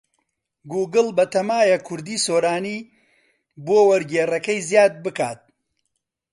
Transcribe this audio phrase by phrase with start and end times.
[0.71, 2.77] گووگڵ بەتەمایە کوردیی سۆرانی
[3.65, 5.39] بۆ وەرگێڕەکەی زیاد بکات.